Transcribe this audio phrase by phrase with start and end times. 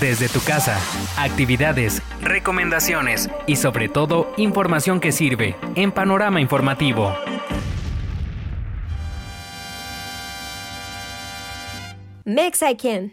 [0.00, 0.78] desde tu casa,
[1.18, 7.14] actividades, recomendaciones y sobre todo información que sirve en Panorama Informativo.
[12.24, 13.12] Mexican.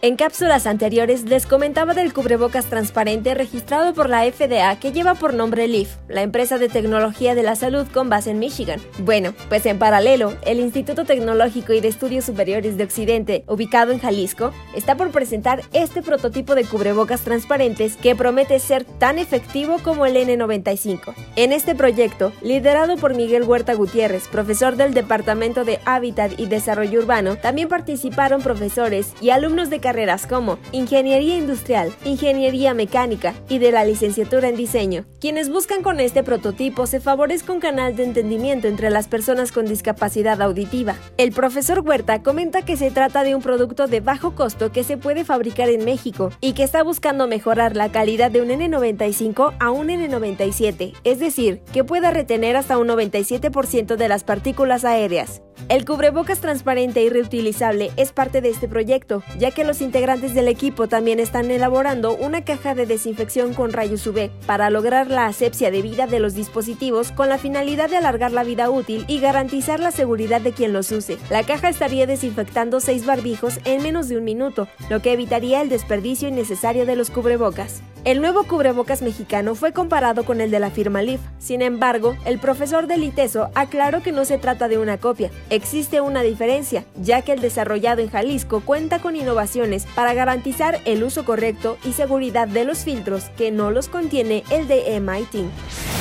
[0.00, 5.34] En cápsulas anteriores les comentaba del cubrebocas transparente registrado por la FDA que lleva por
[5.34, 8.80] nombre Leaf, la empresa de tecnología de la salud con base en Michigan.
[9.00, 13.98] Bueno, pues en paralelo, el Instituto Tecnológico y de Estudios Superiores de Occidente, ubicado en
[13.98, 20.06] Jalisco, está por presentar este prototipo de cubrebocas transparentes que promete ser tan efectivo como
[20.06, 21.12] el N95.
[21.34, 27.00] En este proyecto, liderado por Miguel Huerta Gutiérrez, profesor del Departamento de Hábitat y Desarrollo
[27.00, 33.72] Urbano, también participaron profesores y alumnos de carreras como Ingeniería Industrial, Ingeniería Mecánica y de
[33.72, 38.68] la licenciatura en Diseño, quienes buscan con este prototipo se favorezca un canal de entendimiento
[38.68, 40.94] entre las personas con discapacidad auditiva.
[41.16, 44.96] El profesor Huerta comenta que se trata de un producto de bajo costo que se
[44.96, 49.70] puede fabricar en México y que está buscando mejorar la calidad de un N95 a
[49.70, 55.42] un N97, es decir, que pueda retener hasta un 97% de las partículas aéreas.
[55.68, 60.48] El cubrebocas transparente y reutilizable es parte de este proyecto, ya que los integrantes del
[60.48, 65.70] equipo también están elaborando una caja de desinfección con rayos UV para lograr la asepsia
[65.70, 69.90] debida de los dispositivos con la finalidad de alargar la vida útil y garantizar la
[69.90, 71.18] seguridad de quien los use.
[71.30, 75.68] La caja estaría desinfectando seis barbijos en menos de un minuto, lo que evitaría el
[75.68, 77.82] desperdicio innecesario de los cubrebocas.
[78.04, 81.20] El nuevo cubrebocas mexicano fue comparado con el de la firma Leaf.
[81.38, 85.30] Sin embargo, el profesor del ITESO aclaró que no se trata de una copia.
[85.50, 91.02] Existe una diferencia, ya que el desarrollado en Jalisco cuenta con innovaciones para garantizar el
[91.02, 95.50] uso correcto y seguridad de los filtros que no los contiene el de MIT.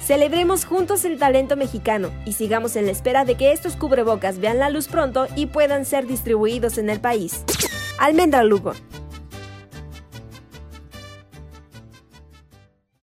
[0.00, 4.58] Celebremos juntos el talento mexicano y sigamos en la espera de que estos cubrebocas vean
[4.58, 7.44] la luz pronto y puedan ser distribuidos en el país.
[7.98, 8.72] Almendra Lugo.